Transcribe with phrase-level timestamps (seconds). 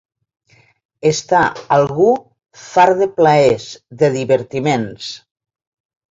[1.09, 1.41] Estar
[1.75, 2.07] algú
[2.61, 3.67] fart de plaers,
[3.99, 5.11] de divertiments.